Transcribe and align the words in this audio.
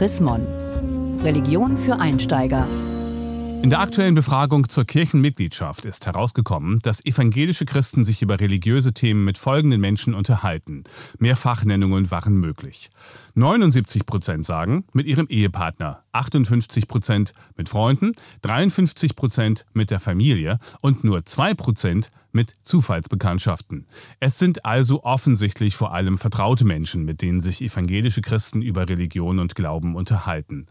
Chris. 0.00 0.22
Religion 1.22 1.76
für 1.76 2.00
Einsteiger. 2.00 2.66
In 3.62 3.68
der 3.68 3.80
aktuellen 3.80 4.14
Befragung 4.14 4.66
zur 4.70 4.86
Kirchenmitgliedschaft 4.86 5.84
ist 5.84 6.06
herausgekommen, 6.06 6.78
dass 6.80 7.04
evangelische 7.04 7.66
Christen 7.66 8.06
sich 8.06 8.22
über 8.22 8.40
religiöse 8.40 8.94
Themen 8.94 9.26
mit 9.26 9.36
folgenden 9.36 9.78
Menschen 9.78 10.14
unterhalten. 10.14 10.84
Mehrfachnennungen 11.18 12.10
waren 12.10 12.36
möglich. 12.36 12.88
79 13.34 14.06
Prozent 14.06 14.46
sagen 14.46 14.86
mit 14.94 15.06
ihrem 15.06 15.26
Ehepartner, 15.28 16.02
58 16.12 16.88
Prozent 16.88 17.34
mit 17.58 17.68
Freunden, 17.68 18.12
53 18.40 19.14
Prozent 19.14 19.66
mit 19.74 19.90
der 19.90 20.00
Familie 20.00 20.60
und 20.80 21.04
nur 21.04 21.26
2 21.26 21.52
Prozent 21.52 22.10
mit 22.32 22.54
Zufallsbekanntschaften. 22.62 23.86
Es 24.20 24.38
sind 24.38 24.64
also 24.64 25.04
offensichtlich 25.04 25.76
vor 25.76 25.94
allem 25.94 26.18
vertraute 26.18 26.64
Menschen, 26.64 27.04
mit 27.04 27.22
denen 27.22 27.40
sich 27.40 27.62
evangelische 27.62 28.22
Christen 28.22 28.62
über 28.62 28.88
Religion 28.88 29.38
und 29.38 29.54
Glauben 29.54 29.96
unterhalten. 29.96 30.66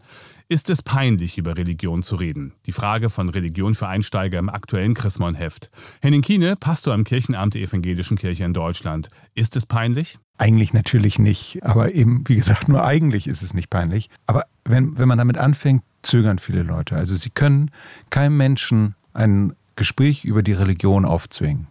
Ist 0.48 0.68
es 0.68 0.82
peinlich, 0.82 1.38
über 1.38 1.56
Religion 1.56 2.02
zu 2.02 2.16
reden? 2.16 2.54
Die 2.66 2.72
Frage 2.72 3.08
von 3.08 3.28
Religion 3.28 3.76
für 3.76 3.86
Einsteiger 3.86 4.40
im 4.40 4.48
aktuellen 4.48 4.94
Chrismon-Heft. 4.94 5.70
Henning 6.02 6.22
Kiene, 6.22 6.56
Pastor 6.56 6.92
am 6.92 7.04
Kirchenamt 7.04 7.54
der 7.54 7.62
Evangelischen 7.62 8.16
Kirche 8.16 8.44
in 8.44 8.52
Deutschland. 8.52 9.10
Ist 9.36 9.56
es 9.56 9.64
peinlich? 9.64 10.18
Eigentlich 10.38 10.72
natürlich 10.72 11.20
nicht. 11.20 11.60
Aber 11.62 11.94
eben, 11.94 12.24
wie 12.26 12.34
gesagt, 12.34 12.68
nur 12.68 12.84
eigentlich 12.84 13.28
ist 13.28 13.42
es 13.42 13.54
nicht 13.54 13.70
peinlich. 13.70 14.10
Aber 14.26 14.46
wenn, 14.64 14.98
wenn 14.98 15.06
man 15.06 15.18
damit 15.18 15.38
anfängt, 15.38 15.84
zögern 16.02 16.38
viele 16.38 16.64
Leute. 16.64 16.96
Also 16.96 17.14
sie 17.14 17.30
können 17.30 17.70
keinem 18.10 18.36
Menschen 18.36 18.96
ein 19.12 19.54
Gespräch 19.76 20.24
über 20.24 20.42
die 20.42 20.52
Religion 20.52 21.04
aufzwingen 21.04 21.68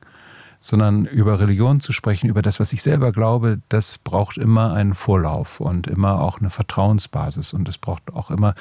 sondern 0.62 1.06
über 1.06 1.40
Religion 1.40 1.80
zu 1.80 1.94
sprechen, 1.94 2.30
über 2.30 2.42
das, 2.42 2.60
was 2.60 2.74
ich 2.74 2.82
selber 2.82 3.12
glaube, 3.12 3.60
das 3.70 3.98
braucht 3.98 4.38
immer 4.38 4.74
einen 4.74 4.94
Vorlauf 4.94 5.62
und 5.62 5.88
immer 5.88 6.20
auch 6.22 6.40
eine 6.40 6.50
Vertrauensbasis. 6.50 7.54
Und 7.54 7.70
es 7.70 7.78
braucht 7.78 8.14
auch 8.14 8.30
immer 8.30 8.56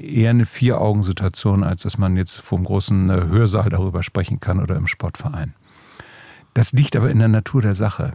eher 0.00 0.30
eine 0.30 0.46
Vier-Augen-Situation, 0.46 1.62
als 1.62 1.82
dass 1.82 1.98
man 1.98 2.16
jetzt 2.16 2.40
vom 2.40 2.64
großen 2.64 3.10
äh, 3.10 3.12
Hörsaal 3.12 3.68
darüber 3.68 4.02
sprechen 4.02 4.40
kann 4.40 4.60
oder 4.60 4.76
im 4.76 4.86
Sportverein. 4.86 5.54
Das 6.54 6.72
liegt 6.72 6.96
aber 6.96 7.10
in 7.10 7.18
der 7.18 7.28
Natur 7.28 7.60
der 7.60 7.74
Sache, 7.74 8.12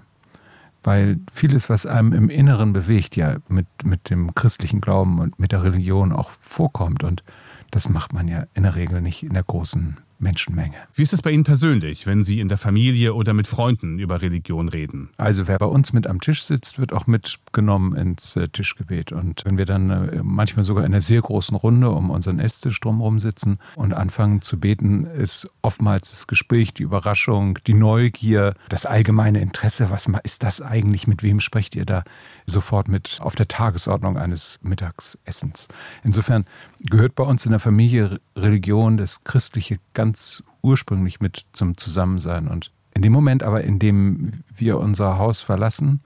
weil 0.84 1.19
vieles, 1.31 1.69
was 1.69 1.86
einem 1.86 2.12
im 2.12 2.30
Inneren 2.30 2.73
bewegt, 2.73 3.16
ja 3.16 3.38
mit, 3.47 3.67
mit 3.84 4.09
dem 4.09 4.34
christlichen 4.34 4.81
Glauben 4.81 5.19
und 5.19 5.38
mit 5.38 5.52
der 5.52 5.64
Religion 5.64 6.12
auch 6.12 6.31
vorkommt. 6.39 7.03
Und 7.03 7.23
das 7.69 7.88
macht 7.88 8.14
man 8.14 8.28
ja 8.28 8.45
in 8.56 8.64
der 8.64 8.75
Regel 8.75 9.02
nicht 9.02 9.22
in 9.22 9.34
der 9.34 9.44
großen 9.44 9.97
Menschenmenge. 10.19 10.75
Wie 10.94 11.03
ist 11.03 11.13
es 11.13 11.21
bei 11.21 11.31
Ihnen 11.31 11.44
persönlich, 11.44 12.08
wenn 12.08 12.23
Sie 12.23 12.39
in 12.39 12.47
der 12.47 12.58
Familie 12.58 13.13
oder 13.13 13.33
mit 13.33 13.47
Freunden 13.47 13.99
über 13.99 14.22
Religion 14.22 14.69
reden? 14.69 15.09
Also 15.17 15.47
wer 15.47 15.57
bei 15.57 15.66
uns 15.66 15.94
mit 15.94 16.07
am 16.07 16.22
Tisch 16.22 16.44
sitzt, 16.44 16.80
wird 16.80 16.94
auch 16.94 17.07
mitgenommen 17.07 17.95
ins 17.95 18.35
äh, 18.35 18.47
Tischgebet. 18.47 19.11
Und 19.11 19.44
wenn 19.45 19.57
wir 19.57 19.66
dann 19.66 19.89
äh, 19.89 20.22
manchmal 20.23 20.63
sogar 20.63 20.85
in 20.85 20.94
einer 20.94 21.02
sehr 21.02 21.22
großen 21.22 21.55
Runde 21.55 21.89
um 21.89 22.09
unseren 22.09 22.39
Esstisch 22.39 22.80
drumherum 22.80 23.19
sitzen 23.19 23.59
und 23.75 23.94
anfangen 23.94 24.41
zu 24.41 24.59
beten, 24.59 25.05
ist 25.05 25.49
oftmals 25.61 26.11
das 26.11 26.27
Gespräch, 26.27 26.73
die 26.73 26.83
Überraschung, 26.83 27.59
die 27.67 27.73
Neugier, 27.73 28.55
das 28.69 28.85
allgemeine 28.85 29.41
Interesse. 29.41 29.89
Was 29.89 30.07
ist 30.23 30.44
das 30.44 30.61
eigentlich? 30.61 31.07
Mit 31.07 31.23
wem 31.23 31.39
sprecht 31.39 31.75
ihr 31.75 31.85
da? 31.85 32.03
Sofort 32.45 32.88
mit 32.88 33.17
auf 33.22 33.35
der 33.35 33.47
Tagesordnung 33.47 34.17
eines 34.17 34.59
Mittagsessens. 34.61 35.67
Insofern 36.03 36.45
gehört 36.79 37.16
bei 37.16 37.23
uns 37.23 37.45
in 37.45 37.52
der 37.52 37.59
Familie 37.59 38.19
Religion, 38.35 38.97
das 38.97 39.23
Christliche 39.23 39.79
ganz 39.94 40.05
ganz 40.06 40.44
ursprünglich 40.61 41.20
mit 41.20 41.48
zum 41.53 41.78
Zusammensein. 41.78 42.48
Und 42.48 42.72
in 42.94 43.02
dem 43.02 43.11
Moment 43.11 43.42
aber, 43.42 43.64
in 43.64 43.80
dem 43.80 44.44
wir 44.56 44.80
unser 44.80 45.17
Haus 45.17 45.42
verlassen, 45.42 46.02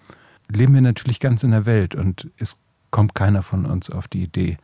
leben 0.49 0.73
wir 0.73 0.81
natürlich 0.81 1.19
ganz 1.19 1.43
in 1.43 1.51
der 1.51 1.65
Welt 1.65 1.95
und 1.95 2.31
es 2.37 2.57
kommt 2.91 3.13
keiner 3.13 3.41
von 3.43 3.65
uns 3.65 3.89
auf 3.89 4.07
die 4.07 4.23
Idee, 4.23 4.57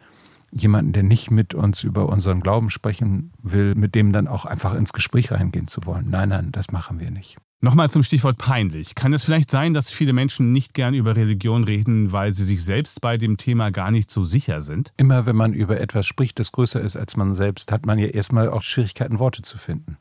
jemanden, 0.52 0.94
der 0.94 1.03
nicht 1.03 1.31
mit 1.31 1.53
uns 1.53 1.83
über 1.83 2.08
unseren 2.08 2.39
Glauben 2.39 2.69
sprechen 2.69 3.33
will, 3.44 3.75
mit 3.75 3.94
dem 3.94 4.14
dann 4.14 4.30
auch 4.30 4.45
einfach 4.45 4.73
ins 4.73 4.94
Gespräch 4.94 5.31
reingehen 5.31 5.67
zu 5.67 5.86
wollen. 5.86 6.09
Nein, 6.09 6.30
nein, 6.30 6.52
das 6.54 6.71
machen 6.71 7.02
wir 7.02 7.11
nicht. 7.11 7.38
Nochmal 7.61 7.89
zum 7.89 8.04
Stichwort 8.04 8.38
peinlich. 8.38 8.95
Kann 8.95 9.14
es 9.14 9.23
vielleicht 9.23 9.49
sein, 9.49 9.73
dass 9.73 9.89
viele 9.89 10.14
Menschen 10.14 10.52
nicht 10.52 10.73
gern 10.73 10.93
über 10.93 11.16
Religion 11.16 11.64
reden, 11.64 12.11
weil 12.11 12.33
sie 12.33 12.43
sich 12.43 12.64
selbst 12.64 13.02
bei 13.02 13.17
dem 13.17 13.38
Thema 13.38 13.71
gar 13.71 13.92
nicht 13.92 14.11
so 14.11 14.23
sicher 14.23 14.61
sind? 14.61 14.93
Immer 14.98 15.26
wenn 15.26 15.36
man 15.36 15.54
über 15.54 15.80
etwas 15.80 16.05
spricht, 16.05 16.38
das 16.38 16.52
größer 16.52 16.82
ist 16.82 16.95
als 16.95 17.15
man 17.15 17.33
selbst, 17.33 17.71
hat 17.71 17.86
man 17.86 17.98
ja 17.98 18.08
erstmal 18.08 18.49
auch 18.49 18.61
Schwierigkeiten, 18.61 19.20
Worte 19.20 19.42
zu 19.42 19.58
finden. 19.58 19.98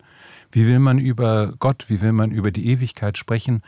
Wie 0.50 0.66
will 0.66 0.78
man 0.78 0.98
über 0.98 1.54
Gott, 1.58 1.86
wie 1.88 2.00
will 2.00 2.12
man 2.12 2.32
über 2.32 2.50
die 2.50 2.66
Ewigkeit 2.66 3.16
sprechen, 3.16 3.62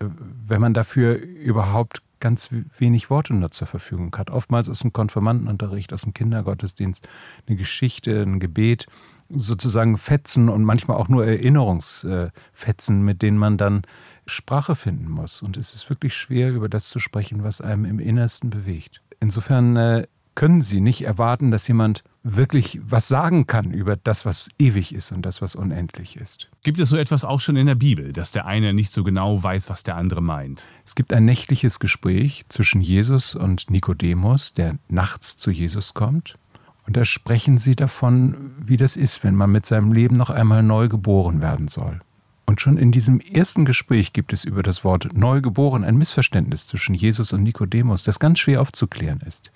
wenn 0.00 0.60
man 0.60 0.74
dafür 0.74 1.16
überhaupt 1.16 2.02
ganz 2.20 2.50
wenig 2.78 3.10
Worte 3.10 3.34
nur 3.34 3.50
zur 3.50 3.66
Verfügung 3.66 4.14
hat? 4.16 4.30
Oftmals 4.30 4.68
aus 4.68 4.80
dem 4.80 4.92
Konfirmandenunterricht, 4.92 5.92
aus 5.92 6.02
dem 6.02 6.14
Kindergottesdienst, 6.14 7.06
eine 7.46 7.56
Geschichte, 7.56 8.22
ein 8.22 8.40
Gebet 8.40 8.86
sozusagen 9.30 9.98
Fetzen 9.98 10.48
und 10.48 10.64
manchmal 10.64 10.96
auch 10.96 11.08
nur 11.08 11.26
Erinnerungsfetzen, 11.26 13.02
mit 13.02 13.22
denen 13.22 13.38
man 13.38 13.58
dann 13.58 13.82
Sprache 14.26 14.74
finden 14.74 15.08
muss. 15.08 15.42
Und 15.42 15.56
es 15.56 15.74
ist 15.74 15.88
wirklich 15.88 16.14
schwer, 16.14 16.50
über 16.52 16.68
das 16.68 16.88
zu 16.88 16.98
sprechen, 16.98 17.44
was 17.44 17.60
einem 17.60 17.84
im 17.84 17.98
Innersten 17.98 18.50
bewegt. 18.50 19.00
Insofern 19.20 19.76
äh, 19.76 20.06
können 20.36 20.60
Sie 20.60 20.80
nicht 20.80 21.02
erwarten, 21.02 21.50
dass 21.50 21.66
jemand 21.66 22.04
wirklich 22.22 22.78
was 22.84 23.08
sagen 23.08 23.46
kann 23.46 23.72
über 23.72 23.96
das, 23.96 24.26
was 24.26 24.50
ewig 24.58 24.94
ist 24.94 25.10
und 25.10 25.22
das, 25.22 25.40
was 25.40 25.56
unendlich 25.56 26.16
ist. 26.16 26.48
Gibt 26.62 26.78
es 26.78 26.90
so 26.90 26.96
etwas 26.96 27.24
auch 27.24 27.40
schon 27.40 27.56
in 27.56 27.66
der 27.66 27.74
Bibel, 27.74 28.12
dass 28.12 28.32
der 28.32 28.46
eine 28.46 28.74
nicht 28.74 28.92
so 28.92 29.02
genau 29.02 29.42
weiß, 29.42 29.70
was 29.70 29.82
der 29.82 29.96
andere 29.96 30.22
meint? 30.22 30.68
Es 30.84 30.94
gibt 30.94 31.12
ein 31.12 31.24
nächtliches 31.24 31.80
Gespräch 31.80 32.44
zwischen 32.48 32.82
Jesus 32.82 33.34
und 33.34 33.70
Nikodemus, 33.70 34.52
der 34.52 34.78
nachts 34.88 35.36
zu 35.36 35.50
Jesus 35.50 35.94
kommt. 35.94 36.36
Und 36.86 36.96
da 36.96 37.04
sprechen 37.04 37.58
sie 37.58 37.74
davon, 37.74 38.52
wie 38.58 38.76
das 38.76 38.96
ist, 38.96 39.24
wenn 39.24 39.34
man 39.34 39.50
mit 39.50 39.66
seinem 39.66 39.92
Leben 39.92 40.16
noch 40.16 40.30
einmal 40.30 40.62
neu 40.62 40.88
geboren 40.88 41.42
werden 41.42 41.68
soll. 41.68 42.00
Und 42.46 42.60
schon 42.60 42.78
in 42.78 42.92
diesem 42.92 43.18
ersten 43.18 43.64
Gespräch 43.64 44.12
gibt 44.12 44.32
es 44.32 44.44
über 44.44 44.62
das 44.62 44.84
Wort 44.84 45.08
neugeboren 45.12 45.82
ein 45.82 45.96
Missverständnis 45.96 46.68
zwischen 46.68 46.94
Jesus 46.94 47.32
und 47.32 47.42
Nikodemus, 47.42 48.04
das 48.04 48.20
ganz 48.20 48.38
schwer 48.38 48.60
aufzuklären 48.60 49.20
ist. 49.26 49.50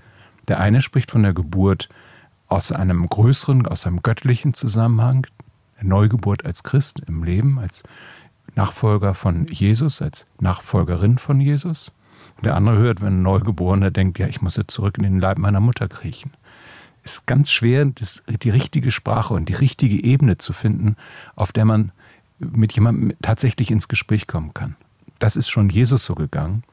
Der 0.49 0.59
eine 0.59 0.83
spricht 0.83 1.13
von 1.13 1.23
der 1.23 1.33
Geburt 1.33 1.89
aus 2.49 2.73
einem 2.73 3.09
größeren, 3.09 3.69
aus 3.69 3.87
einem 3.87 4.03
göttlichen 4.03 4.55
Zusammenhang, 4.55 5.29
der 5.79 5.87
Neugeburt 5.87 6.45
als 6.45 6.65
Christ 6.65 7.01
im 7.07 7.23
Leben, 7.23 7.61
als 7.61 7.85
Nachfolger 8.57 9.15
von 9.15 9.47
Jesus, 9.47 10.03
als 10.03 10.27
Nachfolgerin 10.41 11.19
von 11.19 11.41
Jesus. 11.41 11.93
Und 12.39 12.47
der 12.47 12.57
andere 12.57 12.79
hört, 12.79 13.03
wenn 13.03 13.21
ein 13.21 13.23
Neugeborener 13.23 13.93
denkt, 13.93 14.19
ja, 14.19 14.27
ich 14.27 14.43
muss 14.43 14.57
jetzt 14.57 14.73
zurück 14.73 14.99
in 14.99 15.05
den 15.05 15.21
Leib 15.21 15.39
meiner 15.39 15.61
Mutter 15.61 15.87
kriechen 15.87 16.33
ist 17.05 17.27
ganz 17.27 17.51
schwer, 17.51 17.85
das, 17.85 18.23
die 18.27 18.51
richtige 18.51 18.91
Sprache 18.91 19.35
und 19.35 19.49
die 19.49 19.55
richtige 19.55 20.03
Ebene 20.03 20.39
zu 20.39 20.53
finden, 20.53 20.97
auf 21.37 21.53
der 21.53 21.65
man 21.65 21.93
mit 22.39 22.73
jemandem 22.73 23.15
tatsächlich 23.23 23.71
ins 23.71 23.89
Gespräch 23.89 24.27
kommen 24.27 24.55
kann. 24.55 24.77
Das 25.19 25.37
ist 25.37 25.51
schon 25.51 25.69
Jesus 25.69 26.05
so 26.05 26.15
gegangen. 26.15 26.65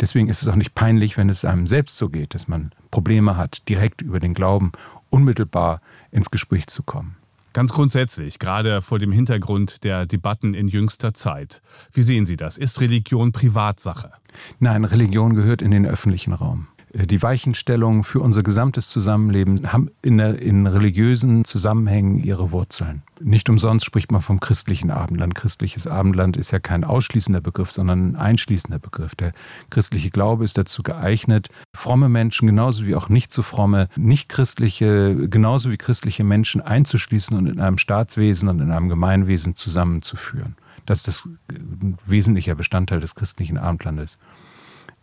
Deswegen 0.00 0.28
ist 0.28 0.40
es 0.40 0.48
auch 0.48 0.56
nicht 0.56 0.74
peinlich, 0.74 1.18
wenn 1.18 1.28
es 1.28 1.44
einem 1.44 1.66
selbst 1.66 1.98
so 1.98 2.08
geht, 2.08 2.34
dass 2.34 2.48
man 2.48 2.72
Probleme 2.90 3.36
hat, 3.36 3.68
direkt 3.68 4.00
über 4.00 4.18
den 4.18 4.32
Glauben 4.32 4.72
unmittelbar 5.10 5.82
ins 6.10 6.30
Gespräch 6.30 6.66
zu 6.68 6.82
kommen. 6.82 7.16
Ganz 7.52 7.72
grundsätzlich, 7.72 8.38
gerade 8.38 8.80
vor 8.80 8.98
dem 8.98 9.10
Hintergrund 9.10 9.82
der 9.82 10.06
Debatten 10.06 10.54
in 10.54 10.68
jüngster 10.68 11.14
Zeit. 11.14 11.60
Wie 11.92 12.02
sehen 12.02 12.24
Sie 12.24 12.36
das? 12.36 12.56
Ist 12.56 12.80
Religion 12.80 13.32
Privatsache? 13.32 14.12
Nein, 14.60 14.84
Religion 14.84 15.34
gehört 15.34 15.60
in 15.60 15.72
den 15.72 15.84
öffentlichen 15.84 16.32
Raum. 16.32 16.68
Äh, 16.92 17.06
die 17.06 17.22
Weichenstellungen 17.22 18.04
für 18.04 18.20
unser 18.20 18.42
gesamtes 18.42 18.88
Zusammenleben 18.88 19.72
haben 19.72 19.90
in, 20.02 20.18
der, 20.18 20.40
in 20.40 20.66
religiösen 20.66 21.44
Zusammenhängen 21.44 22.22
ihre 22.22 22.52
Wurzeln. 22.52 23.02
Nicht 23.20 23.48
umsonst 23.48 23.84
spricht 23.84 24.10
man 24.12 24.20
vom 24.20 24.40
christlichen 24.40 24.90
Abendland. 24.90 25.34
Christliches 25.34 25.86
Abendland 25.86 26.36
ist 26.36 26.50
ja 26.50 26.58
kein 26.58 26.84
ausschließender 26.84 27.40
Begriff, 27.40 27.70
sondern 27.70 28.12
ein 28.12 28.16
einschließender 28.16 28.78
Begriff. 28.78 29.14
Der 29.14 29.32
christliche 29.68 30.10
Glaube 30.10 30.44
ist 30.44 30.56
dazu 30.56 30.82
geeignet, 30.82 31.48
fromme 31.76 32.08
Menschen 32.08 32.46
genauso 32.46 32.86
wie 32.86 32.94
auch 32.94 33.08
nicht 33.08 33.32
so 33.32 33.42
fromme, 33.42 33.88
nicht 33.96 34.28
christliche, 34.28 35.28
genauso 35.28 35.70
wie 35.70 35.76
christliche 35.76 36.24
Menschen 36.24 36.60
einzuschließen 36.60 37.36
und 37.36 37.46
in 37.46 37.60
einem 37.60 37.78
Staatswesen 37.78 38.48
und 38.48 38.60
in 38.60 38.70
einem 38.70 38.88
Gemeinwesen 38.88 39.54
zusammenzuführen. 39.54 40.56
Das 40.86 40.98
ist 40.98 41.08
das 41.08 41.28
äh, 41.48 41.58
wesentlicher 42.06 42.54
Bestandteil 42.54 43.00
des 43.00 43.14
christlichen 43.14 43.58
Abendlandes. 43.58 44.18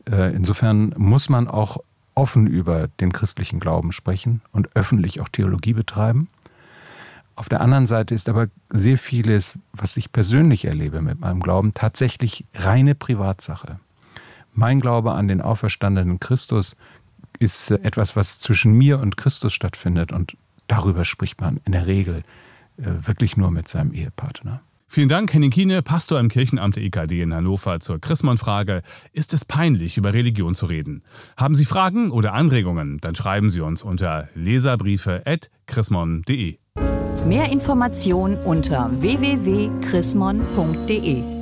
Äh, 0.09 0.33
insofern 0.36 0.94
muss 0.98 1.30
man 1.30 1.48
auch 1.48 1.77
offen 2.15 2.48
über 2.48 2.88
den 3.00 3.12
christlichen 3.12 3.59
Glauben 3.59 3.92
sprechen 3.92 4.42
und 4.51 4.75
öffentlich 4.75 5.21
auch 5.21 5.30
Theologie 5.30 5.74
betreiben. 5.74 6.30
Auf 7.36 7.50
der 7.50 7.62
anderen 7.62 7.86
Seite 7.86 8.15
ist 8.15 8.30
aber 8.30 8.48
sehr 8.71 8.98
vieles, 8.98 9.59
was 9.71 9.95
ich 9.98 10.12
persönlich 10.12 10.65
erlebe 10.65 11.01
mit 11.01 11.19
meinem 11.19 11.39
Glauben, 11.39 11.74
tatsächlich 11.74 12.45
reine 12.56 12.95
Privatsache. 12.95 13.80
Mein 14.54 14.80
Glaube 14.80 15.12
an 15.12 15.27
den 15.27 15.42
auferstandenen 15.42 16.19
Christus 16.19 16.75
ist 17.38 17.69
äh, 17.69 17.80
etwas, 17.83 18.15
was 18.15 18.39
zwischen 18.39 18.74
mir 18.74 19.00
und 19.00 19.18
Christus 19.18 19.54
stattfindet 19.54 20.12
und 20.12 20.36
darüber 20.68 21.06
spricht 21.06 21.39
man 21.39 21.59
in 21.65 21.74
der 21.74 21.86
Regel 21.86 22.24
äh, 22.77 22.86
wirklich 23.01 23.38
nur 23.38 23.51
mit 23.51 23.68
seinem 23.68 23.94
Ehepartner. 23.94 24.62
Vielen 24.89 25.10
Dank, 25.10 25.34
Henning 25.34 25.51
Kiene, 25.51 25.81
Pastor 25.81 26.18
im 26.19 26.30
Kirchenamt 26.30 26.78
der 26.78 26.84
EKD 26.84 27.22
in 27.22 27.34
Hannover 27.34 27.80
zur 27.80 28.00
Chrismon-Frage. 28.00 28.81
Ist 29.12 29.34
es 29.34 29.45
peinlich, 29.45 29.98
über 29.98 30.13
Religion 30.13 30.54
zu 30.56 30.68
reden? 30.68 31.04
Haben 31.36 31.56
Sie 31.56 31.66
Fragen 31.66 32.10
oder 32.10 32.34
Anregungen? 32.34 33.00
Dann 33.01 33.13
schreiben 33.13 33.50
Sie 33.50 33.60
uns 33.62 33.84
unter 33.84 34.30
leserbriefe.chrismon.de. 34.34 36.56
Mehr 37.25 37.51
Informationen 37.51 38.38
unter 38.38 38.89
www.chrismon.de 39.01 41.37